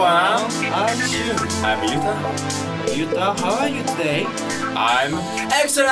everyone. 0.00 0.72
I'm. 0.72 1.00
I'm 1.64 1.88
Yuta. 1.88 2.14
Yuta, 2.94 3.38
how 3.40 3.58
are 3.60 3.68
you 3.68 3.82
today? 3.82 4.24
I'm 4.74 5.14
excellent. 5.52 5.90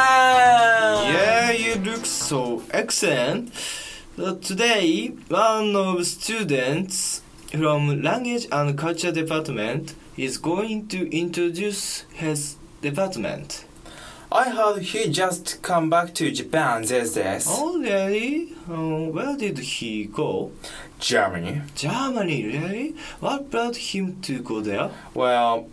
Yeah, 1.12 1.50
you 1.50 1.74
look 1.76 2.06
so 2.06 2.62
excellent. 2.70 3.52
Uh, 4.18 4.34
today, 4.36 5.08
one 5.28 5.76
of 5.76 6.06
students 6.06 7.22
from 7.50 8.02
Language 8.02 8.46
and 8.50 8.76
Culture 8.78 9.12
Department 9.12 9.94
is 10.16 10.38
going 10.38 10.88
to 10.88 11.14
introduce 11.16 12.02
his 12.14 12.56
department. 12.80 13.64
I 14.30 14.50
heard 14.50 14.82
he 14.82 15.08
just 15.08 15.62
come 15.62 15.88
back 15.88 16.14
to 16.16 16.30
Japan 16.30 16.82
these 16.82 17.14
days. 17.14 17.46
Oh, 17.48 17.78
really? 17.80 18.52
Uh, 18.68 19.10
where 19.10 19.34
did 19.38 19.58
he 19.58 20.04
go? 20.04 20.52
Germany. 20.98 21.62
Germany, 21.74 22.44
really? 22.44 22.94
What 23.20 23.50
brought 23.50 23.76
him 23.76 24.20
to 24.20 24.42
go 24.42 24.60
there? 24.60 24.90
Well, 25.14 25.66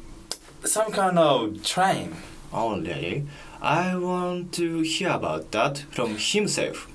some 0.64 0.94
kind 0.94 1.20
of 1.20 1.64
train. 1.64 2.16
Oh, 2.54 2.80
really? 2.80 3.28
I 3.62 3.98
want 3.98 4.54
to 4.54 4.80
hear 4.84 5.10
about 5.10 5.52
that 5.52 5.80
from 5.92 6.16
himself. 6.18 6.88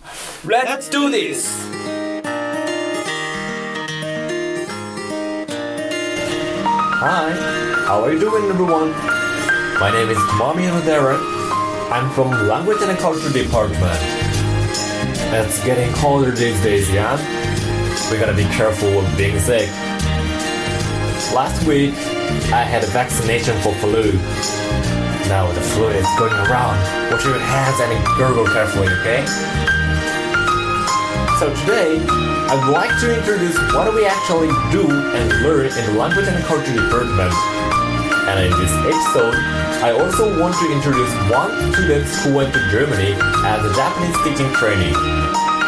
Let's 0.43 0.89
do 0.89 1.11
this. 1.11 1.69
Hi, 7.03 7.33
how 7.87 8.05
are 8.05 8.13
you 8.13 8.19
doing 8.19 8.45
everyone? 8.49 8.93
My 9.79 9.91
name 9.93 10.09
is 10.09 10.19
Tomami 10.19 10.65
Hanodera. 10.71 11.40
I'm 11.91 12.09
from 12.11 12.31
Language 12.47 12.79
and 12.83 12.97
Culture 13.01 13.33
Department. 13.33 13.99
It's 15.35 15.65
getting 15.65 15.93
colder 15.95 16.31
these 16.31 16.63
days, 16.63 16.89
yeah? 16.89 17.19
We 18.13 18.17
gotta 18.17 18.33
be 18.33 18.45
careful 18.55 19.01
of 19.01 19.17
being 19.19 19.41
sick. 19.41 19.69
Last 21.35 21.67
week, 21.67 21.95
I 22.55 22.63
had 22.63 22.85
a 22.85 22.87
vaccination 22.87 23.59
for 23.59 23.75
flu. 23.83 24.13
Now 25.27 25.51
the 25.51 25.61
flu 25.61 25.89
is 25.89 26.07
going 26.17 26.33
around. 26.33 26.79
Wash 27.11 27.25
your 27.25 27.41
hands 27.41 27.81
and 27.81 28.07
gargle 28.17 28.47
carefully, 28.47 28.87
okay? 29.03 29.27
So 31.41 31.51
today, 31.67 31.99
I'd 32.07 32.71
like 32.71 33.01
to 33.01 33.19
introduce 33.19 33.59
what 33.75 33.93
we 33.93 34.07
actually 34.07 34.55
do 34.71 34.87
and 34.89 35.43
learn 35.43 35.67
in 35.67 35.87
the 35.91 35.99
Language 35.99 36.29
and 36.29 36.45
Culture 36.45 36.73
Department. 36.73 37.60
And 38.31 38.47
in 38.47 38.61
this 38.61 38.71
episode, 38.87 39.35
I 39.83 39.91
also 39.91 40.39
want 40.39 40.55
to 40.61 40.71
introduce 40.71 41.13
one 41.29 41.51
student 41.73 42.07
who 42.23 42.33
went 42.33 42.55
to 42.55 42.61
Germany 42.71 43.15
as 43.45 43.65
a 43.65 43.75
Japanese 43.75 44.17
teaching 44.23 44.53
trainee, 44.55 44.95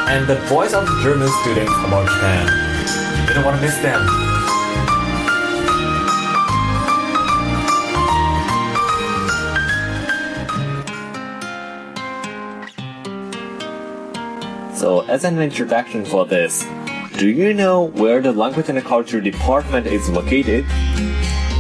and 0.06 0.28
the 0.28 0.36
voice 0.46 0.72
of 0.72 0.86
German 1.02 1.26
students 1.42 1.72
about 1.84 2.06
Japan. 2.06 2.46
You 3.26 3.34
don't 3.34 3.44
want 3.44 3.56
to 3.56 3.62
miss 3.62 3.76
them. 3.78 4.06
So, 14.72 15.00
as 15.08 15.24
an 15.24 15.40
introduction 15.40 16.04
for 16.04 16.24
this, 16.26 16.64
do 17.18 17.28
you 17.28 17.54
know 17.54 17.88
where 17.88 18.22
the 18.22 18.30
Language 18.30 18.68
and 18.68 18.80
Culture 18.84 19.20
Department 19.20 19.88
is 19.88 20.08
located? 20.08 20.64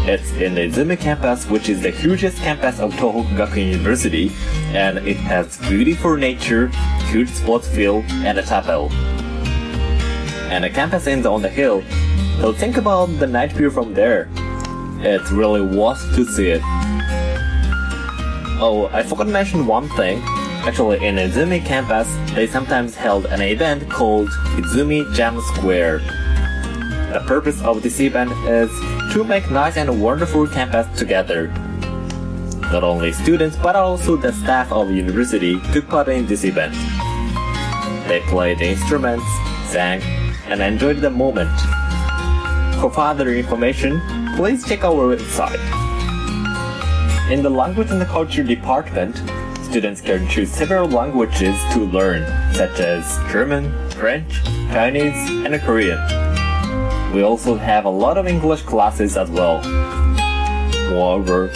It's 0.04 0.32
in 0.32 0.56
the 0.56 0.62
Izumi 0.62 0.98
campus, 0.98 1.46
which 1.46 1.68
is 1.68 1.80
the 1.80 1.92
hugest 1.92 2.38
campus 2.38 2.80
of 2.80 2.92
Tohoku 2.94 3.36
Gakuin 3.36 3.70
University, 3.70 4.32
and 4.74 4.98
it 4.98 5.16
has 5.16 5.56
beautiful 5.68 6.16
nature, 6.16 6.72
huge 7.12 7.28
sports 7.28 7.68
field, 7.68 8.04
and 8.08 8.36
a 8.36 8.42
chapel. 8.42 8.90
And 10.50 10.64
the 10.64 10.70
campus 10.70 11.06
ends 11.06 11.24
on 11.24 11.40
the 11.40 11.48
hill, 11.48 11.84
so 12.40 12.52
think 12.52 12.78
about 12.78 13.06
the 13.20 13.28
night 13.28 13.52
view 13.52 13.70
from 13.70 13.94
there. 13.94 14.28
It's 14.98 15.30
really 15.30 15.62
worth 15.62 16.02
to 16.16 16.24
see 16.24 16.48
it. 16.48 16.62
Oh, 18.58 18.90
I 18.92 19.04
forgot 19.04 19.24
to 19.24 19.30
mention 19.30 19.66
one 19.66 19.88
thing. 19.90 20.20
Actually, 20.66 21.06
in 21.06 21.14
Izumi 21.14 21.64
campus, 21.64 22.12
they 22.34 22.48
sometimes 22.48 22.96
held 22.96 23.26
an 23.26 23.40
event 23.40 23.88
called 23.88 24.28
Izumi 24.58 25.14
Jam 25.14 25.40
Square. 25.54 25.98
The 27.12 27.22
purpose 27.26 27.62
of 27.62 27.82
this 27.84 28.00
event 28.00 28.32
is 28.48 28.70
to 29.10 29.24
make 29.24 29.50
nice 29.50 29.76
and 29.76 30.00
wonderful 30.02 30.46
campus 30.46 30.86
together. 30.98 31.48
Not 32.70 32.84
only 32.84 33.12
students 33.12 33.56
but 33.56 33.76
also 33.76 34.16
the 34.16 34.32
staff 34.32 34.70
of 34.72 34.88
the 34.88 34.94
university 34.94 35.60
took 35.72 35.88
part 35.88 36.08
in 36.08 36.26
this 36.26 36.44
event. 36.44 36.74
They 38.08 38.20
played 38.28 38.60
instruments, 38.60 39.26
sang, 39.66 40.00
and 40.46 40.62
enjoyed 40.62 40.98
the 40.98 41.10
moment. 41.10 41.52
For 42.80 42.90
further 42.90 43.28
information, 43.34 44.00
please 44.36 44.66
check 44.66 44.84
our 44.84 45.16
website. 45.16 45.60
In 47.30 47.42
the 47.42 47.50
Language 47.50 47.90
and 47.90 48.02
Culture 48.04 48.42
department, 48.42 49.16
students 49.62 50.00
can 50.00 50.28
choose 50.28 50.50
several 50.50 50.88
languages 50.88 51.56
to 51.72 51.80
learn, 51.80 52.26
such 52.54 52.80
as 52.80 53.18
German, 53.32 53.72
French, 53.90 54.42
Chinese, 54.72 55.46
and 55.46 55.58
Korean. 55.62 56.21
We 57.12 57.22
also 57.22 57.56
have 57.56 57.84
a 57.84 57.90
lot 57.90 58.16
of 58.16 58.26
English 58.26 58.62
classes 58.62 59.18
as 59.18 59.28
well. 59.30 59.60
Moreover, 60.88 61.50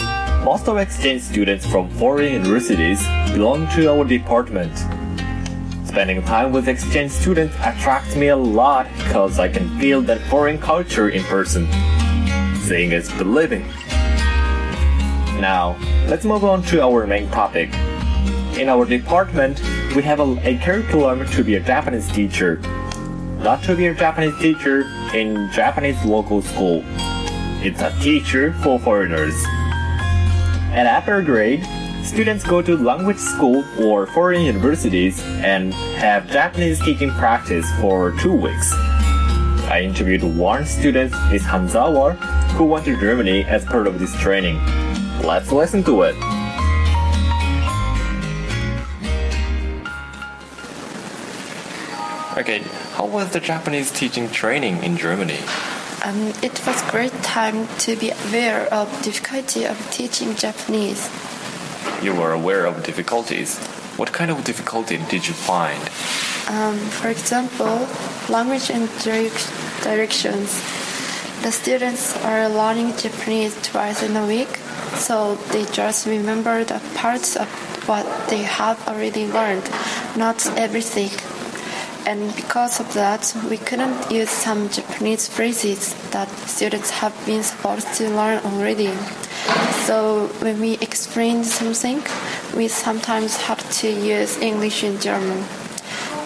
most 0.45 0.67
of 0.67 0.77
exchange 0.77 1.23
students 1.23 1.65
from 1.65 1.89
foreign 1.89 2.31
universities 2.31 3.01
belong 3.33 3.67
to 3.69 3.89
our 3.89 4.05
department. 4.05 4.77
Spending 5.87 6.21
time 6.21 6.51
with 6.51 6.67
exchange 6.67 7.09
students 7.09 7.55
attracts 7.55 8.15
me 8.15 8.27
a 8.27 8.35
lot 8.35 8.87
because 8.99 9.39
I 9.39 9.47
can 9.47 9.67
feel 9.79 9.99
that 10.03 10.21
foreign 10.29 10.59
culture 10.59 11.09
in 11.09 11.23
person. 11.23 11.67
Seeing 12.57 12.91
is 12.91 13.11
believing. 13.13 13.65
Now, 15.41 15.75
let's 16.07 16.23
move 16.23 16.43
on 16.43 16.61
to 16.69 16.83
our 16.83 17.07
main 17.07 17.31
topic. 17.31 17.73
In 18.59 18.69
our 18.69 18.85
department, 18.85 19.59
we 19.95 20.03
have 20.03 20.19
a, 20.19 20.37
a 20.47 20.59
curriculum 20.59 21.25
to 21.29 21.43
be 21.43 21.55
a 21.55 21.59
Japanese 21.59 22.11
teacher. 22.11 22.57
Not 23.39 23.63
to 23.63 23.75
be 23.75 23.87
a 23.87 23.95
Japanese 23.95 24.37
teacher 24.39 24.83
in 25.13 25.49
Japanese 25.51 26.03
local 26.05 26.41
school. 26.41 26.83
It's 27.63 27.81
a 27.81 27.91
teacher 27.99 28.53
for 28.63 28.79
foreigners. 28.79 29.35
At 30.73 30.85
upper 30.85 31.21
grade, 31.21 31.65
students 32.03 32.43
go 32.43 32.61
to 32.61 32.77
language 32.77 33.17
school 33.17 33.63
or 33.79 34.05
foreign 34.07 34.41
universities 34.41 35.21
and 35.43 35.73
have 35.73 36.29
Japanese 36.29 36.79
teaching 36.79 37.09
practice 37.11 37.65
for 37.79 38.11
two 38.19 38.33
weeks. 38.33 38.71
I 39.69 39.81
interviewed 39.83 40.23
one 40.23 40.65
student, 40.65 41.11
Ms. 41.31 41.43
Hanzawa, 41.43 42.15
who 42.51 42.65
went 42.65 42.85
to 42.85 42.99
Germany 42.99 43.43
as 43.43 43.65
part 43.65 43.87
of 43.87 43.99
this 43.99 44.15
training. 44.19 44.57
Let's 45.23 45.51
listen 45.51 45.83
to 45.83 46.03
it. 46.03 46.15
Okay, 52.37 52.61
how 52.97 53.05
was 53.05 53.29
the 53.29 53.39
Japanese 53.39 53.91
teaching 53.91 54.27
training 54.27 54.83
in 54.83 54.97
Germany? 54.97 55.37
Um, 56.03 56.33
it 56.41 56.65
was 56.65 56.81
a 56.81 56.89
great 56.89 57.13
time 57.21 57.67
to 57.85 57.95
be 57.95 58.09
aware 58.09 58.65
of 58.73 58.89
difficulty 59.03 59.65
of 59.65 59.77
teaching 59.91 60.33
Japanese. 60.33 61.07
You 62.01 62.15
were 62.15 62.31
aware 62.31 62.65
of 62.65 62.83
difficulties. 62.83 63.59
What 63.97 64.11
kind 64.13 64.31
of 64.31 64.43
difficulty 64.43 64.97
did 65.09 65.27
you 65.27 65.35
find? 65.35 65.79
Um, 66.49 66.77
for 66.89 67.09
example, 67.09 67.87
language 68.29 68.71
and 68.71 68.89
direc- 69.05 69.83
directions. 69.83 70.49
The 71.43 71.51
students 71.51 72.17
are 72.25 72.49
learning 72.49 72.97
Japanese 72.97 73.55
twice 73.61 74.01
in 74.01 74.15
a 74.15 74.25
week, 74.25 74.57
so 74.95 75.35
they 75.51 75.65
just 75.65 76.07
remember 76.07 76.63
the 76.63 76.81
parts 76.95 77.35
of 77.35 77.47
what 77.87 78.05
they 78.29 78.41
have 78.41 78.87
already 78.87 79.27
learned, 79.27 79.69
not 80.17 80.45
everything. 80.57 81.11
And 82.07 82.33
because 82.37 82.79
of 82.79 82.93
that, 82.93 83.35
we 83.49 83.57
couldn't 83.57 84.09
use 84.09 84.29
some 84.29 84.69
Japanese 84.69 85.27
phrases 85.27 85.93
that 86.11 86.29
students 86.47 86.89
have 86.89 87.13
been 87.25 87.43
supposed 87.43 87.93
to 87.95 88.07
learn 88.09 88.39
already. 88.45 88.93
So 89.83 90.27
when 90.39 90.61
we 90.61 90.75
explained 90.75 91.45
something, 91.45 92.01
we 92.55 92.69
sometimes 92.69 93.35
had 93.35 93.59
to 93.81 93.89
use 93.89 94.37
English 94.37 94.83
and 94.83 95.01
German. 95.01 95.43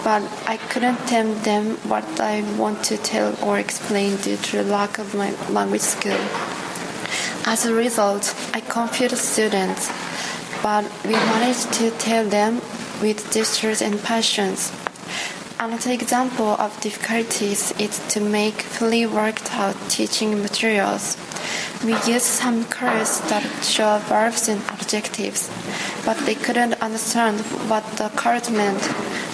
But 0.03 0.21
I 0.45 0.57
couldn't 0.69 0.97
tell 1.07 1.33
them 1.41 1.77
what 1.89 2.05
I 2.19 2.43
want 2.59 2.83
to 2.83 2.97
tell 2.97 3.35
or 3.43 3.57
explain 3.57 4.17
due 4.17 4.37
to 4.37 4.61
lack 4.61 4.99
of 4.99 5.15
my 5.15 5.31
language 5.49 5.81
skill. 5.81 6.21
As 7.47 7.65
a 7.65 7.73
result, 7.73 8.35
I 8.53 8.59
confused 8.61 9.17
students, 9.17 9.89
but 10.61 10.85
we 11.05 11.13
managed 11.13 11.73
to 11.73 11.89
tell 11.97 12.29
them 12.29 12.61
with 13.01 13.33
gestures 13.33 13.81
and 13.81 13.99
passions. 14.03 14.71
Another 15.61 15.91
example 15.91 16.55
of 16.57 16.75
difficulties 16.81 17.71
is 17.77 17.99
to 18.07 18.19
make 18.19 18.63
fully 18.63 19.05
worked 19.05 19.53
out 19.53 19.75
teaching 19.89 20.41
materials. 20.41 21.15
We 21.85 21.93
used 22.11 22.25
some 22.25 22.63
cards 22.63 23.21
that 23.29 23.43
show 23.63 23.99
verbs 24.09 24.49
and 24.49 24.59
adjectives, 24.69 25.51
but 26.03 26.17
they 26.25 26.33
couldn't 26.33 26.81
understand 26.81 27.41
what 27.69 27.83
the 27.97 28.09
card 28.15 28.49
meant, 28.49 28.81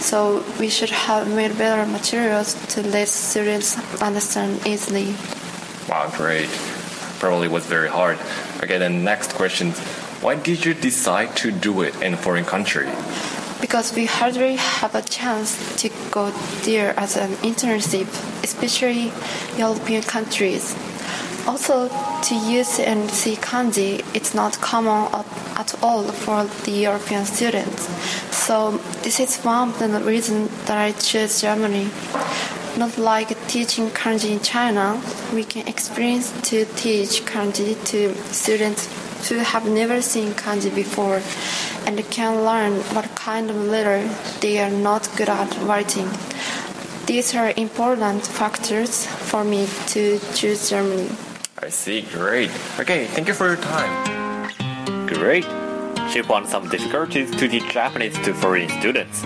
so 0.04 0.44
we 0.60 0.68
should 0.68 0.90
have 0.90 1.34
made 1.34 1.58
better 1.58 1.90
materials 1.90 2.56
to 2.76 2.86
let 2.86 3.08
students 3.08 3.78
understand 4.02 4.68
easily. 4.68 5.16
Wow, 5.88 6.12
great. 6.14 6.50
probably 7.20 7.48
was 7.48 7.66
very 7.66 7.88
hard. 7.88 8.20
Okay, 8.62 8.78
then 8.78 9.06
next 9.06 9.32
question. 9.32 9.72
Why 10.20 10.36
did 10.36 10.66
you 10.66 10.74
decide 10.74 11.38
to 11.38 11.52
do 11.52 11.84
it 11.84 11.96
in 12.02 12.16
a 12.16 12.18
foreign 12.18 12.44
country? 12.44 12.90
Because 13.62 13.94
we 13.94 14.06
hardly 14.06 14.56
have 14.56 14.96
a 14.96 15.02
chance 15.02 15.76
to 15.82 15.90
go 16.12 16.32
there 16.64 16.94
as 17.00 17.18
an 17.18 17.32
internship, 17.44 18.08
especially 18.44 19.12
European 19.58 20.04
countries. 20.04 20.76
Also, 21.48 21.88
to 22.24 22.36
use 22.36 22.78
and 22.80 23.10
see 23.10 23.36
kanji, 23.36 24.04
it's 24.14 24.34
not 24.34 24.60
common 24.60 25.10
at, 25.14 25.74
all 25.82 26.04
for 26.04 26.44
the 26.66 26.72
European 26.72 27.26
students. 27.26 27.88
So 28.36 28.78
this 29.04 29.20
is 29.20 29.38
one 29.44 29.70
of 29.70 29.80
the 29.80 30.02
reasons 30.02 30.50
that 30.66 30.78
I 30.78 30.92
chose 30.92 31.42
Germany. 31.42 31.90
Not 32.78 32.98
like 32.98 33.30
teaching 33.48 33.90
kanji 33.90 34.32
in 34.32 34.42
China, 34.42 35.02
we 35.34 35.44
can 35.44 35.68
experience 35.68 36.32
to 36.50 36.66
teach 36.76 37.24
kanji 37.26 37.82
to 37.86 38.14
students 38.34 38.88
who 39.30 39.38
have 39.38 39.68
never 39.68 40.02
seen 40.02 40.34
kanji 40.34 40.74
before 40.74 41.22
and 41.88 41.98
can 42.12 42.44
learn 42.44 42.74
what 42.94 43.06
kind 43.16 43.50
of 43.50 43.56
letter 43.56 44.06
they 44.42 44.60
are 44.60 44.70
not 44.70 45.10
good 45.16 45.30
at 45.30 45.58
writing. 45.62 46.10
These 47.06 47.34
are 47.34 47.54
important 47.56 48.28
factors 48.28 49.08
for 49.08 49.46
me 49.46 49.66
to 49.88 50.20
choose 50.36 50.70
Germany. 50.70 51.10
I 51.64 51.70
see, 51.70 52.02
great. 52.02 52.52
Okay, 52.78 53.06
thank 53.06 53.30
you 53.30 53.34
for 53.34 53.48
your 53.48 53.56
time. 53.56 55.08
Great. 55.08 55.46
She 56.12 56.22
found 56.22 56.48
some 56.48 56.68
difficulties 56.68 57.32
to 57.32 57.48
teach 57.48 57.68
Japanese 57.72 58.18
to 58.20 58.34
foreign 58.34 58.70
students. 58.70 59.24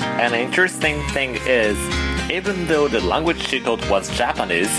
An 0.00 0.34
interesting 0.34 1.00
thing 1.08 1.36
is, 1.46 1.78
even 2.30 2.66
though 2.66 2.88
the 2.88 3.00
language 3.00 3.46
she 3.46 3.60
taught 3.60 3.88
was 3.88 4.10
Japanese, 4.16 4.70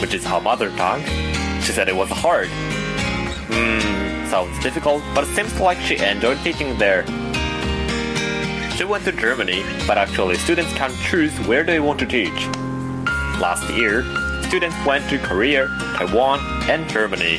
which 0.00 0.14
is 0.14 0.24
her 0.24 0.40
mother 0.40 0.70
tongue, 0.76 1.02
she 1.62 1.70
said 1.72 1.88
it 1.88 1.96
was 1.96 2.10
hard. 2.10 2.48
Hmm, 3.50 4.13
sounds 4.34 4.58
difficult, 4.64 5.00
but 5.14 5.22
it 5.22 5.32
seems 5.36 5.60
like 5.60 5.78
she 5.78 5.96
enjoyed 5.96 6.36
teaching 6.42 6.76
there. 6.76 7.06
She 8.76 8.82
went 8.82 9.04
to 9.04 9.12
Germany, 9.12 9.62
but 9.86 9.96
actually 9.96 10.34
students 10.38 10.74
can 10.74 10.90
choose 11.08 11.32
where 11.46 11.62
they 11.62 11.78
want 11.78 12.00
to 12.00 12.06
teach. 12.06 12.48
Last 13.38 13.62
year, 13.78 14.02
students 14.48 14.74
went 14.84 15.08
to 15.10 15.18
Korea, 15.20 15.68
Taiwan, 15.96 16.40
and 16.68 16.88
Germany. 16.88 17.38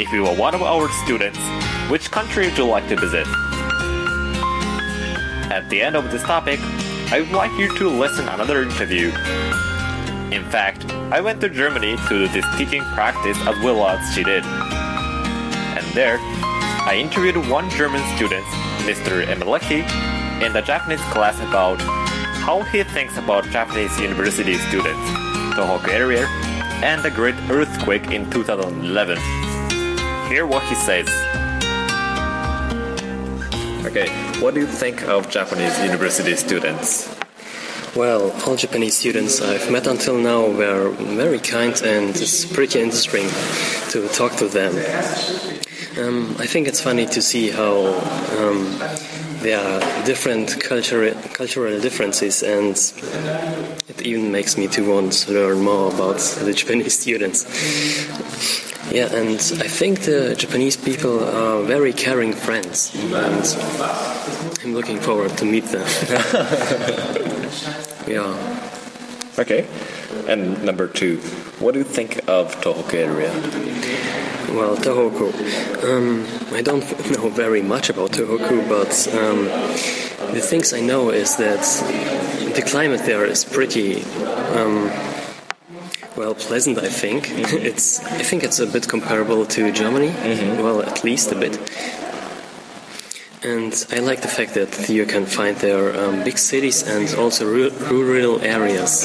If 0.00 0.10
you 0.10 0.24
are 0.24 0.34
one 0.34 0.54
of 0.54 0.62
our 0.62 0.88
students, 1.04 1.38
which 1.90 2.10
country 2.10 2.46
would 2.46 2.56
you 2.56 2.64
like 2.64 2.88
to 2.88 2.96
visit? 2.96 3.26
At 5.52 5.66
the 5.68 5.82
end 5.82 5.96
of 5.96 6.10
this 6.10 6.22
topic, 6.22 6.60
I 7.12 7.20
would 7.20 7.32
like 7.32 7.52
you 7.60 7.68
to 7.76 7.90
listen 7.90 8.26
another 8.26 8.62
interview. 8.62 9.08
In 10.32 10.44
fact, 10.48 10.90
I 11.12 11.20
went 11.20 11.42
to 11.42 11.50
Germany 11.50 11.98
to 12.08 12.08
do 12.08 12.28
this 12.28 12.46
teaching 12.56 12.82
practice 12.96 13.36
as 13.46 13.62
well 13.62 13.86
as 13.86 14.14
she 14.14 14.24
did. 14.24 14.44
And 15.92 15.98
there, 15.98 16.18
I 16.88 16.96
interviewed 16.98 17.36
one 17.50 17.68
German 17.68 18.00
student, 18.16 18.46
Mr. 18.88 19.26
Emeleki, 19.26 19.82
in 20.42 20.54
the 20.54 20.62
Japanese 20.62 21.02
class 21.12 21.38
about 21.40 21.82
how 22.46 22.62
he 22.62 22.82
thinks 22.82 23.18
about 23.18 23.44
Japanese 23.50 24.00
university 24.00 24.54
students, 24.54 25.06
Tohoku 25.54 25.88
area, 25.88 26.24
and 26.82 27.02
the 27.02 27.10
great 27.10 27.34
earthquake 27.50 28.10
in 28.10 28.30
2011. 28.30 29.18
Hear 30.30 30.46
what 30.46 30.62
he 30.62 30.74
says. 30.76 31.08
Okay, 33.84 34.08
what 34.40 34.54
do 34.54 34.60
you 34.60 34.66
think 34.66 35.02
of 35.02 35.28
Japanese 35.28 35.78
university 35.80 36.36
students? 36.36 37.14
Well, 37.94 38.32
all 38.46 38.56
Japanese 38.56 38.96
students 38.96 39.42
I've 39.42 39.70
met 39.70 39.86
until 39.86 40.16
now 40.16 40.46
were 40.46 40.88
very 40.88 41.38
kind, 41.38 41.78
and 41.82 42.16
it's 42.16 42.46
pretty 42.46 42.80
interesting 42.80 43.28
to 43.90 44.08
talk 44.08 44.32
to 44.36 44.48
them. 44.48 44.72
Um, 45.98 46.36
I 46.38 46.46
think 46.46 46.68
it's 46.68 46.80
funny 46.80 47.06
to 47.06 47.20
see 47.20 47.50
how 47.50 47.92
um, 48.38 48.78
there 49.42 49.58
are 49.58 49.80
different 50.06 50.58
cultural 50.60 51.12
cultural 51.34 51.78
differences, 51.80 52.42
and 52.42 52.76
it 53.88 54.02
even 54.02 54.32
makes 54.32 54.56
me 54.56 54.68
to 54.68 54.88
want 54.88 55.12
to 55.12 55.32
learn 55.32 55.60
more 55.60 55.92
about 55.92 56.18
the 56.18 56.54
Japanese 56.56 56.98
students. 56.98 57.44
Yeah, 58.90 59.12
and 59.12 59.36
I 59.36 59.68
think 59.68 60.00
the 60.00 60.34
Japanese 60.34 60.76
people 60.76 61.22
are 61.24 61.62
very 61.62 61.92
caring 61.92 62.32
friends, 62.32 62.92
and 62.94 63.46
I'm 64.64 64.74
looking 64.74 64.98
forward 64.98 65.36
to 65.38 65.44
meet 65.44 65.64
them. 65.64 65.86
yeah. 68.06 68.61
Okay. 69.38 69.66
And 70.28 70.62
number 70.62 70.86
two, 70.86 71.18
what 71.58 71.72
do 71.72 71.78
you 71.78 71.84
think 71.84 72.18
of 72.28 72.54
Tohoku 72.60 72.94
area? 72.94 73.32
Well, 74.54 74.76
Tohoku. 74.76 75.32
Um, 75.84 76.26
I 76.54 76.60
don't 76.60 76.84
know 77.16 77.30
very 77.30 77.62
much 77.62 77.88
about 77.88 78.10
Tohoku, 78.12 78.68
but 78.68 78.92
um, 79.16 79.44
the 80.34 80.40
things 80.40 80.74
I 80.74 80.80
know 80.80 81.10
is 81.10 81.36
that 81.36 81.62
the 82.54 82.62
climate 82.62 83.02
there 83.06 83.24
is 83.24 83.44
pretty. 83.44 84.02
Um, 84.54 84.90
well, 86.14 86.34
pleasant. 86.34 86.78
I 86.78 86.90
think 86.90 87.30
it's. 87.30 88.00
I 88.04 88.22
think 88.22 88.44
it's 88.44 88.58
a 88.58 88.66
bit 88.66 88.86
comparable 88.86 89.46
to 89.46 89.72
Germany. 89.72 90.08
Well, 90.62 90.82
at 90.82 91.02
least 91.04 91.32
a 91.32 91.34
bit. 91.34 91.58
And 93.44 93.86
I 93.90 93.98
like 93.98 94.22
the 94.22 94.28
fact 94.28 94.54
that 94.54 94.88
you 94.88 95.04
can 95.04 95.26
find 95.26 95.56
there 95.56 95.98
um, 95.98 96.22
big 96.22 96.38
cities 96.38 96.84
and 96.84 97.12
also 97.18 97.44
ru- 97.44 97.70
rural 97.90 98.40
areas. 98.40 99.04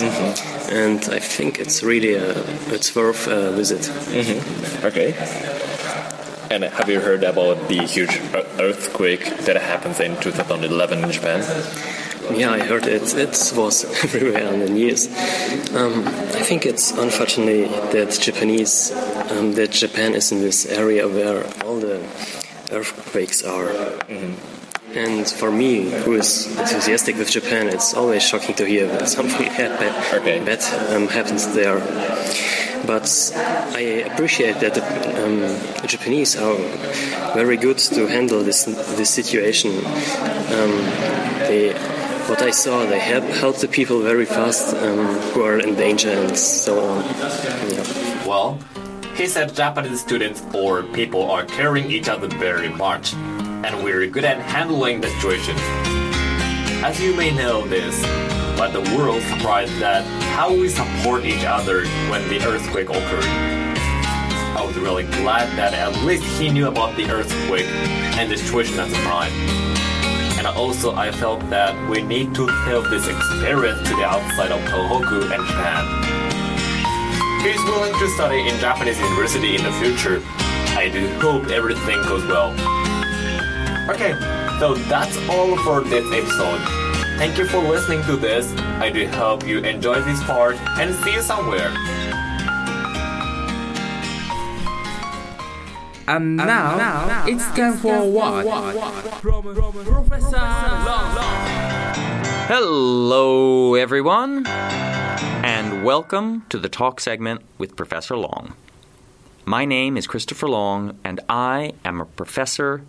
And 0.69 1.04
I 1.10 1.19
think 1.19 1.60
it's 1.60 1.81
really 1.81 2.13
a, 2.13 2.34
it's 2.72 2.95
worth 2.95 3.28
a 3.28 3.51
visit. 3.51 3.89
Okay. 4.84 5.16
And 6.51 6.63
have 6.63 6.88
you 6.88 7.00
heard 7.00 7.24
about 7.24 7.68
the 7.68 7.80
huge 7.86 8.22
earthquake 8.60 9.25
that 9.45 9.57
happens 9.57 10.00
in 10.00 10.16
2011 10.22 11.04
in 11.04 11.12
Japan? 11.12 11.42
Yeah, 12.36 12.51
I 12.51 12.60
heard 12.60 12.86
it. 12.86 13.16
It 13.16 13.54
was 13.56 13.86
everywhere 14.04 14.48
on 14.48 14.60
the 14.60 14.69
news. 14.69 15.07
Um, 15.74 16.06
I 16.07 16.44
think 16.44 16.66
it's 16.66 16.92
unfortunately 16.92 17.66
that 17.92 18.18
Japanese, 18.19 18.92
um, 19.31 19.54
that 19.54 19.72
Japan 19.72 20.13
is 20.13 20.31
in 20.31 20.42
this 20.42 20.66
area 20.68 21.07
where 21.07 21.44
all 21.66 21.80
the 21.80 22.00
earthquakes 22.72 23.44
are. 23.44 23.69
And 24.96 25.28
for 25.30 25.52
me, 25.52 25.90
who 25.92 26.14
is 26.14 26.48
enthusiastic 26.58 27.18
with 27.18 27.30
Japan, 27.30 27.68
it's 27.68 27.94
always 27.94 28.24
shocking 28.24 28.56
to 28.56 28.66
hear 28.66 28.88
that 28.88 29.08
something 29.18 29.46
happen, 29.46 29.94
Okay. 30.22 30.40
bad 30.44 30.64
um, 30.96 31.08
happens 31.08 31.54
there. 31.54 31.80
But 32.86 33.07
I 33.76 33.81
appreciate 34.09 34.59
that 34.62 34.74
the, 34.76 34.83
um, 35.24 35.88
Japanese 35.88 36.38
are 36.38 36.56
very 37.33 37.57
good 37.57 37.78
to 37.80 38.07
handle 38.07 38.44
this 38.44 38.64
this 38.95 39.09
situation. 39.09 39.71
Um, 40.56 40.71
they, 41.50 41.74
what 42.30 42.42
I 42.42 42.52
saw, 42.52 42.86
they 42.86 43.00
help 43.00 43.26
help 43.26 43.57
the 43.57 43.68
people 43.68 44.00
very 44.02 44.26
fast 44.26 44.74
um, 44.76 45.06
who 45.33 45.42
are 45.44 45.59
in 45.59 45.76
danger 45.76 46.12
and 46.12 46.38
so 46.38 46.80
on. 46.80 47.04
Yeah. 47.04 48.28
Well, 48.28 48.59
he 49.18 49.26
said 49.26 49.56
Japanese 49.56 50.00
students 50.00 50.44
or 50.54 50.83
people 50.83 51.31
are 51.31 51.44
caring 51.44 51.90
each 51.90 52.07
other 52.07 52.28
very 52.28 52.69
much, 52.69 53.16
and 53.16 53.83
we're 53.83 54.06
good 54.06 54.24
at 54.24 54.38
handling 54.38 55.02
the 55.02 55.09
situation. 55.09 55.56
As 56.86 57.02
you 57.02 57.16
may 57.16 57.36
know 57.36 57.66
this, 57.68 58.00
but 58.56 58.74
the 58.74 58.95
world 58.95 59.24
surprised 59.24 59.80
that 59.80 60.06
how 60.36 60.54
we 60.54 60.69
support 60.69 61.26
each 61.26 61.44
other 61.45 61.86
when 62.12 62.30
the 62.30 62.40
earthquake 62.45 62.92
occurred. 62.92 63.26
I 64.56 64.64
was 64.64 64.78
really 64.78 65.04
glad 65.04 65.57
that 65.57 65.74
at 65.74 66.04
least 66.04 66.24
he 66.40 66.50
knew 66.50 66.68
about 66.68 66.95
the 66.95 67.09
earthquake 67.09 67.66
and 68.18 68.31
the 68.31 68.38
situation 68.38 68.80
at 68.80 68.90
the 68.90 68.97
time. 68.97 69.31
And 70.38 70.45
also 70.45 70.94
I 70.94 71.12
felt 71.12 71.40
that 71.50 71.74
we 71.90 72.04
need 72.04 72.36
to 72.36 72.45
tell 72.66 72.83
this 72.83 73.07
experience 73.07 73.90
to 73.90 73.95
the 73.95 74.06
outside 74.06 74.52
of 74.52 74.62
Tohoku 74.69 75.24
and 75.33 75.47
Japan. 75.47 76.06
He's 77.42 77.64
willing 77.64 77.94
to 77.94 78.08
study 78.16 78.48
in 78.48 78.60
Japanese 78.60 79.00
university 79.00 79.56
in 79.56 79.64
the 79.64 79.72
future. 79.74 80.22
I 80.76 80.90
do 80.92 81.08
hope 81.20 81.48
everything 81.48 82.02
goes 82.04 82.26
well. 82.26 82.52
Okay, 83.90 84.14
so 84.60 84.74
that's 84.90 85.18
all 85.30 85.58
for 85.64 85.82
this 85.82 86.06
episode. 86.12 86.60
Thank 87.18 87.38
you 87.38 87.46
for 87.46 87.60
listening 87.60 88.04
to 88.04 88.18
this. 88.18 88.52
I 88.80 88.90
do 88.90 89.08
hope 89.08 89.46
you 89.48 89.60
enjoyed 89.60 90.04
this 90.04 90.22
part 90.24 90.56
and 90.78 90.94
see 91.04 91.14
you 91.14 91.22
somewhere. 91.22 91.74
And 96.10 96.38
now, 96.38 97.26
it's 97.28 97.46
time 97.52 97.78
for 97.78 98.10
what? 98.10 98.46
From 99.22 99.44
Professor 99.44 100.38
Long. 100.38 101.18
Hello, 102.48 103.74
everyone, 103.76 104.46
and 104.48 104.87
welcome 105.84 106.44
to 106.50 106.57
the 106.57 106.69
talk 106.69 107.00
segment 107.00 107.40
with 107.60 107.76
Professor 107.76 108.18
Long. 108.18 108.54
My 109.46 109.64
name 109.64 109.96
is 109.96 110.07
Christopher 110.07 110.50
Long, 110.50 110.98
and 111.04 111.19
I 111.30 111.74
am 111.86 112.02
a 112.02 112.06
professor 112.06 112.81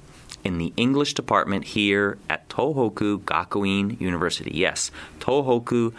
in 0.43 0.57
the 0.57 0.73
English 0.77 1.13
department 1.13 1.65
here 1.65 2.17
at 2.31 2.49
Tohoku 2.49 3.21
Gakuin 3.21 4.01
University. 4.01 4.53
Yes, 4.55 4.91
Tohoku 5.21 5.93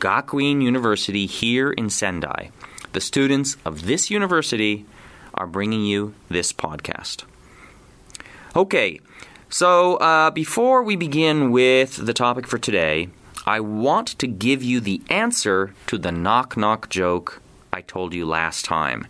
Gakuin 0.00 0.60
University 0.60 1.24
here 1.24 1.72
in 1.72 1.88
Sendai. 1.88 2.50
The 2.92 3.00
students 3.00 3.56
of 3.64 3.86
this 3.86 4.10
university 4.10 4.84
are 5.32 5.46
bringing 5.46 5.86
you 5.86 6.14
this 6.28 6.52
podcast. 6.52 7.24
Okay, 8.54 9.00
so 9.48 9.96
uh, 9.96 10.30
before 10.30 10.82
we 10.82 10.94
begin 10.94 11.50
with 11.50 11.96
the 11.96 12.12
topic 12.12 12.46
for 12.46 12.58
today, 12.58 13.08
I 13.46 13.60
want 13.60 14.18
to 14.18 14.26
give 14.26 14.62
you 14.62 14.80
the 14.80 15.00
answer 15.08 15.74
to 15.86 15.98
the 15.98 16.12
knock 16.12 16.56
knock 16.56 16.88
joke 16.88 17.40
I 17.72 17.80
told 17.82 18.14
you 18.14 18.26
last 18.26 18.64
time. 18.64 19.06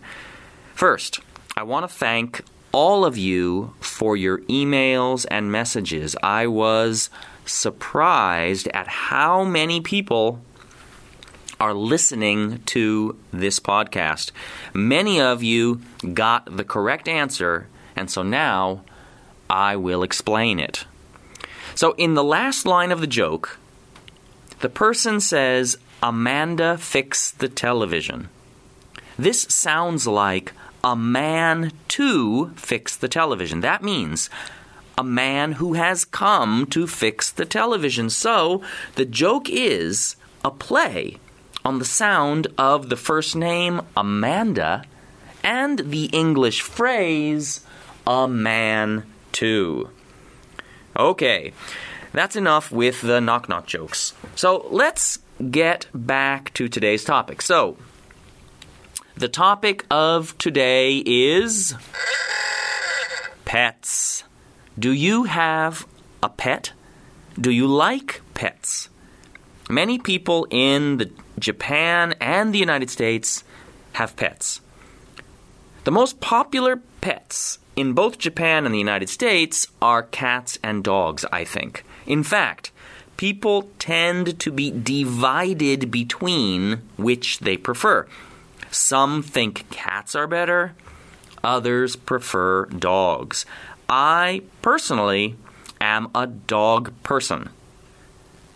First, 0.73 1.19
I 1.57 1.63
want 1.63 1.89
to 1.89 1.93
thank 1.93 2.43
all 2.71 3.03
of 3.03 3.17
you 3.17 3.73
for 3.79 4.15
your 4.15 4.39
emails 4.41 5.25
and 5.29 5.51
messages. 5.51 6.15
I 6.21 6.47
was 6.47 7.09
surprised 7.45 8.67
at 8.69 8.87
how 8.87 9.43
many 9.43 9.81
people 9.81 10.41
are 11.59 11.73
listening 11.73 12.59
to 12.67 13.17
this 13.33 13.59
podcast. 13.59 14.31
Many 14.73 15.19
of 15.19 15.43
you 15.43 15.81
got 16.13 16.55
the 16.55 16.63
correct 16.63 17.07
answer, 17.07 17.67
and 17.95 18.09
so 18.09 18.23
now 18.23 18.83
I 19.49 19.75
will 19.75 20.03
explain 20.03 20.59
it. 20.59 20.85
So, 21.75 21.93
in 21.97 22.13
the 22.13 22.23
last 22.23 22.65
line 22.65 22.91
of 22.91 23.01
the 23.01 23.07
joke, 23.07 23.57
the 24.61 24.69
person 24.69 25.19
says, 25.19 25.77
Amanda 26.01 26.77
fix 26.77 27.31
the 27.31 27.49
television. 27.49 28.29
This 29.17 29.41
sounds 29.43 30.07
like 30.07 30.53
a 30.83 30.95
man 30.95 31.71
to 31.89 32.49
fix 32.55 32.95
the 32.95 33.09
television. 33.09 33.61
That 33.61 33.83
means 33.83 34.29
a 34.97 35.03
man 35.03 35.53
who 35.53 35.73
has 35.73 36.05
come 36.05 36.65
to 36.67 36.87
fix 36.87 37.31
the 37.31 37.45
television. 37.45 38.09
So 38.09 38.61
the 38.95 39.05
joke 39.05 39.49
is 39.49 40.15
a 40.43 40.51
play 40.51 41.17
on 41.65 41.79
the 41.79 41.85
sound 41.85 42.47
of 42.57 42.89
the 42.89 42.97
first 42.97 43.35
name 43.35 43.81
Amanda 43.95 44.83
and 45.43 45.79
the 45.79 46.05
English 46.05 46.61
phrase 46.61 47.65
a 48.05 48.27
man 48.27 49.03
to. 49.33 49.89
Okay, 50.97 51.53
that's 52.13 52.35
enough 52.35 52.71
with 52.71 53.01
the 53.01 53.19
knock 53.21 53.49
knock 53.49 53.67
jokes. 53.67 54.13
So 54.35 54.67
let's 54.69 55.19
get 55.51 55.87
back 55.93 56.53
to 56.55 56.67
today's 56.67 57.03
topic. 57.03 57.41
So, 57.41 57.77
the 59.15 59.27
topic 59.27 59.85
of 59.89 60.37
today 60.37 60.97
is 61.05 61.75
pets. 63.45 64.23
Do 64.77 64.91
you 64.91 65.25
have 65.25 65.85
a 66.23 66.29
pet? 66.29 66.73
Do 67.39 67.51
you 67.51 67.67
like 67.67 68.21
pets? 68.33 68.89
Many 69.69 69.99
people 69.99 70.47
in 70.49 70.97
the 70.97 71.11
Japan 71.37 72.15
and 72.19 72.53
the 72.53 72.59
United 72.59 72.89
States 72.89 73.43
have 73.93 74.15
pets. 74.15 74.61
The 75.83 75.91
most 75.91 76.19
popular 76.19 76.81
pets 77.01 77.59
in 77.75 77.93
both 77.93 78.17
Japan 78.17 78.65
and 78.65 78.73
the 78.73 78.79
United 78.79 79.09
States 79.09 79.67
are 79.81 80.03
cats 80.03 80.59
and 80.63 80.83
dogs, 80.83 81.25
I 81.31 81.43
think. 81.43 81.83
In 82.09 82.23
fact, 82.23 82.71
people 83.17 83.69
tend 83.77 84.39
to 84.39 84.51
be 84.51 84.71
divided 84.71 85.91
between 85.91 86.81
which 86.97 87.37
they 87.39 87.55
prefer. 87.55 88.07
Some 88.71 89.21
think 89.21 89.69
cats 89.69 90.15
are 90.15 90.27
better, 90.27 90.73
others 91.43 91.95
prefer 91.95 92.65
dogs. 92.65 93.45
I 93.87 94.41
personally 94.63 95.35
am 95.79 96.09
a 96.15 96.25
dog 96.25 96.91
person. 97.03 97.49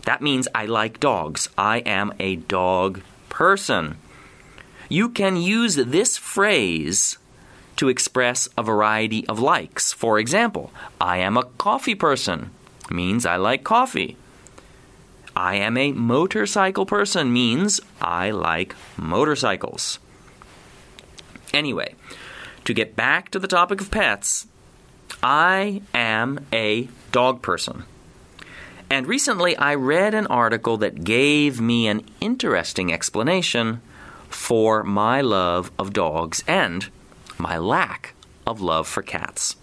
That 0.06 0.22
means 0.22 0.48
I 0.54 0.66
like 0.66 1.00
dogs. 1.00 1.48
I 1.58 1.78
am 1.80 2.12
a 2.20 2.38
dog 2.38 3.02
person. 3.30 3.98
You 4.90 5.10
can 5.10 5.38
use 5.38 5.76
this 5.76 6.18
phrase 6.18 7.18
to 7.78 7.88
express 7.88 8.50
a 8.58 8.64
variety 8.64 9.26
of 9.28 9.40
likes. 9.40 9.94
For 9.94 10.20
example, 10.20 10.72
I 11.00 11.18
am 11.20 11.38
a 11.38 11.46
coffee 11.58 11.96
person 11.96 12.52
means 12.90 13.26
I 13.26 13.36
like 13.38 13.64
coffee. 13.64 14.18
I 15.36 15.56
am 15.56 15.78
a 15.78 15.92
motorcycle 15.92 16.86
person 16.86 17.34
means 17.34 17.80
I 18.02 18.32
like 18.32 18.76
motorcycles. 18.98 20.00
Anyway, 21.54 21.96
to 22.66 22.74
get 22.74 22.96
back 22.96 23.30
to 23.32 23.40
the 23.40 23.48
topic 23.48 23.82
of 23.82 23.92
pets, 23.92 24.48
I 25.22 25.82
am 25.94 26.46
a 26.52 26.88
dog 27.12 27.42
person. 27.42 27.86
And 28.90 29.08
recently 29.08 29.56
I 29.58 29.74
read 29.76 30.14
an 30.14 30.28
article 30.28 30.78
that 30.78 31.04
gave 31.04 31.60
me 31.60 31.88
an 31.88 32.06
interesting 32.20 32.94
explanation 32.94 33.82
for 34.30 34.84
my 34.84 35.22
love 35.22 35.72
of 35.80 35.94
dogs 35.94 36.44
and 36.48 36.90
my 37.38 37.58
lack 37.58 38.14
of 38.46 38.62
love 38.62 38.88
for 38.88 39.02
cats. 39.02 39.56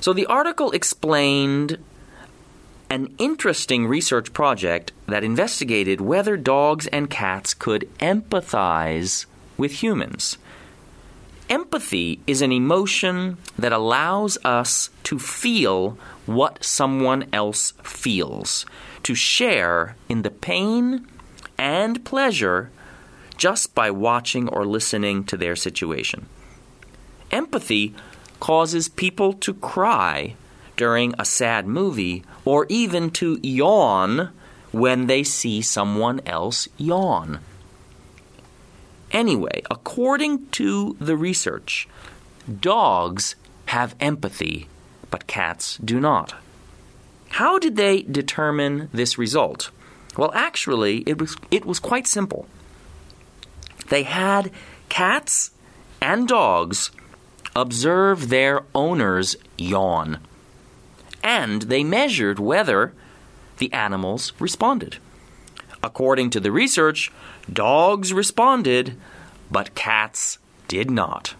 So 0.00 0.12
the 0.12 0.26
article 0.26 0.70
explained 0.72 1.78
an 2.88 3.14
interesting 3.18 3.86
research 3.86 4.32
project 4.32 4.92
that 5.06 5.22
investigated 5.22 6.00
whether 6.00 6.36
dogs 6.36 6.86
and 6.88 7.08
cats 7.08 7.54
could 7.54 7.88
empathize 8.00 9.26
with 9.56 9.82
humans. 9.82 10.38
Empathy 11.48 12.20
is 12.26 12.42
an 12.42 12.52
emotion 12.52 13.36
that 13.58 13.72
allows 13.72 14.38
us 14.44 14.90
to 15.04 15.18
feel 15.18 15.98
what 16.26 16.64
someone 16.64 17.28
else 17.32 17.72
feels, 17.82 18.64
to 19.02 19.14
share 19.14 19.96
in 20.08 20.22
the 20.22 20.30
pain 20.30 21.06
and 21.58 22.04
pleasure 22.04 22.70
just 23.36 23.74
by 23.74 23.90
watching 23.90 24.48
or 24.48 24.64
listening 24.64 25.24
to 25.24 25.36
their 25.36 25.56
situation. 25.56 26.26
Empathy 27.30 27.94
causes 28.40 28.88
people 28.88 29.34
to 29.34 29.54
cry 29.54 30.34
during 30.76 31.14
a 31.18 31.24
sad 31.24 31.66
movie 31.66 32.24
or 32.44 32.66
even 32.68 33.10
to 33.10 33.38
yawn 33.42 34.30
when 34.72 35.06
they 35.06 35.22
see 35.22 35.60
someone 35.60 36.20
else 36.26 36.68
yawn. 36.78 37.38
Anyway, 39.12 39.62
according 39.70 40.46
to 40.50 40.96
the 41.00 41.16
research, 41.16 41.88
dogs 42.60 43.34
have 43.66 43.94
empathy, 44.00 44.68
but 45.10 45.26
cats 45.26 45.78
do 45.84 46.00
not. 46.00 46.34
How 47.30 47.58
did 47.58 47.76
they 47.76 48.02
determine 48.02 48.88
this 48.92 49.18
result? 49.18 49.70
Well, 50.16 50.32
actually, 50.34 50.98
it 51.06 51.20
was, 51.20 51.36
it 51.50 51.64
was 51.64 51.78
quite 51.78 52.06
simple. 52.06 52.46
They 53.88 54.04
had 54.04 54.50
cats 54.88 55.50
and 56.00 56.26
dogs 56.26 56.90
observe 57.54 58.28
their 58.28 58.62
owners 58.74 59.36
yawn, 59.58 60.18
and 61.22 61.62
they 61.62 61.84
measured 61.84 62.38
whether 62.38 62.92
the 63.58 63.72
animals 63.72 64.32
responded. 64.38 64.98
According 65.82 66.30
to 66.30 66.40
the 66.40 66.52
research, 66.52 67.10
dogs 67.52 68.12
responded, 68.12 68.96
but 69.50 69.74
cats 69.74 70.38
did 70.68 70.90
not. 70.90 71.34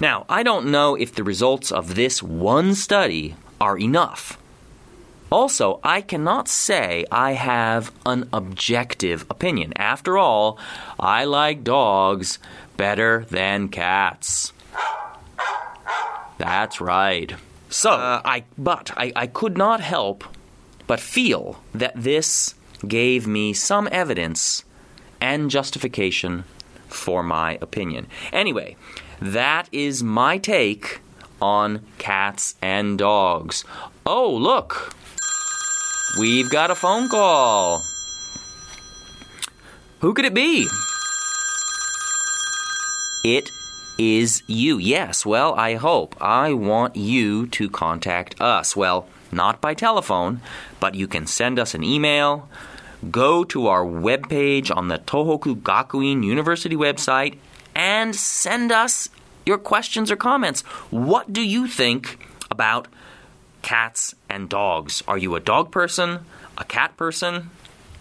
Now, 0.00 0.26
I 0.28 0.42
don't 0.42 0.70
know 0.70 0.94
if 0.94 1.14
the 1.14 1.24
results 1.24 1.72
of 1.72 1.94
this 1.94 2.22
one 2.22 2.74
study 2.74 3.36
are 3.60 3.78
enough. 3.78 4.38
Also, 5.30 5.80
I 5.82 6.02
cannot 6.02 6.48
say 6.48 7.04
I 7.10 7.32
have 7.32 7.92
an 8.04 8.28
objective 8.32 9.26
opinion. 9.28 9.72
After 9.76 10.16
all, 10.16 10.58
I 11.00 11.24
like 11.24 11.64
dogs 11.64 12.38
better 12.76 13.26
than 13.30 13.68
cats. 13.68 14.52
That's 16.38 16.80
right. 16.80 17.34
So, 17.68 17.90
uh, 17.90 18.22
I 18.24 18.44
but 18.56 18.92
I, 18.96 19.12
I 19.16 19.26
could 19.26 19.56
not 19.58 19.80
help 19.80 20.24
but 20.86 21.00
feel 21.00 21.60
that 21.74 21.94
this 21.96 22.54
gave 22.86 23.26
me 23.26 23.52
some 23.52 23.88
evidence 23.90 24.64
and 25.20 25.50
justification 25.50 26.44
for 26.88 27.22
my 27.22 27.58
opinion. 27.60 28.06
Anyway, 28.32 28.76
that 29.20 29.68
is 29.72 30.02
my 30.02 30.38
take 30.38 31.00
on 31.40 31.84
cats 31.98 32.54
and 32.62 32.98
dogs. 32.98 33.64
Oh, 34.04 34.32
look! 34.32 34.94
We've 36.18 36.48
got 36.48 36.70
a 36.70 36.74
phone 36.74 37.10
call. 37.10 37.84
Who 40.00 40.14
could 40.14 40.24
it 40.24 40.32
be? 40.32 40.66
It 43.22 43.50
is 43.98 44.42
you. 44.46 44.78
Yes, 44.78 45.26
well, 45.26 45.52
I 45.54 45.74
hope. 45.74 46.16
I 46.18 46.54
want 46.54 46.96
you 46.96 47.46
to 47.48 47.68
contact 47.68 48.40
us. 48.40 48.74
Well, 48.74 49.08
not 49.30 49.60
by 49.60 49.74
telephone, 49.74 50.40
but 50.80 50.94
you 50.94 51.06
can 51.06 51.26
send 51.26 51.58
us 51.58 51.74
an 51.74 51.84
email. 51.84 52.48
Go 53.10 53.44
to 53.44 53.66
our 53.66 53.84
webpage 53.84 54.74
on 54.74 54.88
the 54.88 54.98
Tohoku 54.98 55.60
Gakuin 55.60 56.24
University 56.24 56.76
website 56.76 57.36
and 57.74 58.16
send 58.16 58.72
us 58.72 59.10
your 59.44 59.58
questions 59.58 60.10
or 60.10 60.16
comments. 60.16 60.62
What 60.90 61.32
do 61.32 61.42
you 61.42 61.66
think 61.66 62.18
about 62.50 62.88
cats 63.60 64.14
and 64.36 64.48
dogs? 64.50 65.02
Are 65.08 65.16
you 65.18 65.34
a 65.34 65.40
dog 65.40 65.72
person? 65.72 66.20
A 66.58 66.64
cat 66.64 66.96
person? 66.96 67.50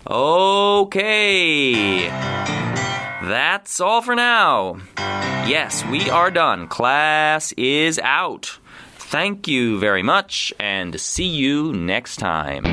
Okay. 0.06 2.08
That's 2.10 3.80
all 3.80 4.02
for 4.02 4.16
now. 4.16 4.78
Yes, 5.48 5.86
we 5.86 6.10
are 6.10 6.30
done. 6.30 6.68
Class 6.68 7.54
is 7.54 7.98
out. 8.00 8.60
Thank 8.98 9.48
you 9.48 9.80
very 9.80 10.04
much 10.04 10.54
and 10.60 11.00
see 11.00 11.26
you 11.26 11.72
next 11.72 12.18
time. 12.18 12.64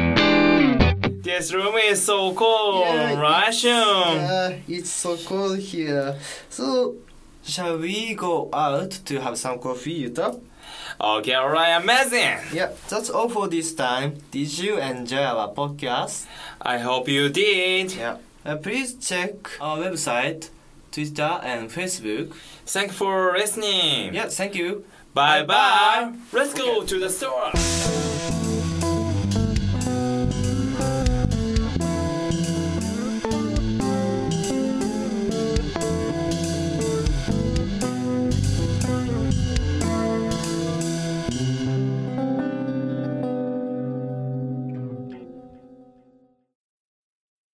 This 1.23 1.55
room 1.55 1.77
is 1.77 2.05
so 2.05 2.35
cold, 2.35 2.85
Yeah, 2.87 3.21
right, 3.21 3.55
Shun? 3.55 4.17
Yeah, 4.17 4.57
it's 4.67 4.91
so 4.91 5.17
cold 5.19 5.59
here. 5.59 6.19
So, 6.51 6.97
shall 7.45 7.79
we 7.79 8.15
go 8.15 8.49
out 8.53 8.91
to 9.07 9.21
have 9.21 9.39
some 9.39 9.61
coffee, 9.61 10.09
Yuta? 10.09 10.41
Okay, 11.01 11.35
alright, 11.37 11.83
amazing. 11.83 12.39
Yeah, 12.53 12.71
that's 12.89 13.11
all 13.11 13.29
for 13.29 13.49
this 13.49 13.75
time. 13.75 14.15
Did 14.31 14.57
you 14.59 14.79
enjoy 14.79 15.23
our 15.23 15.49
podcast? 15.53 16.27
I 16.61 16.79
hope 16.79 17.09
you 17.09 17.29
did. 17.29 17.93
Yeah. 17.95 18.19
Uh, 18.45 18.57
please 18.57 18.95
check 18.95 19.35
our 19.61 19.79
website, 19.79 20.51
Twitter, 20.91 21.41
and 21.43 21.71
Facebook. 21.71 22.35
Thank 22.67 22.89
you 22.89 22.95
for 22.95 23.33
listening. 23.33 24.15
Yeah, 24.15 24.27
thank 24.29 24.55
you. 24.55 24.85
Bye 25.15 25.43
Bye-bye. 25.43 26.11
bye. 26.13 26.19
Let's 26.33 26.55
go 26.55 26.85
to 26.85 26.99
the 26.99 27.11
store. 27.11 27.51